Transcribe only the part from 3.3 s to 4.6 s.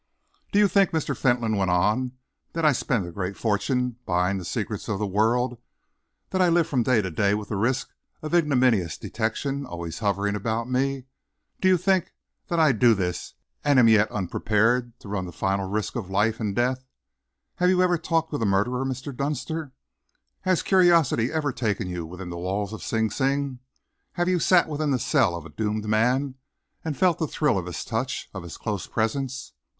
fortune buying the